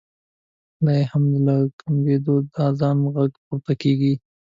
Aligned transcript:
لا 0.83 0.93
یې 0.99 1.05
هم 1.11 1.25
له 1.45 1.55
ګمبدو 1.79 2.35
د 2.53 2.53
اذان 2.67 2.97
غږ 3.13 3.31
پورته 3.45 3.73
کېږي. 3.81 4.13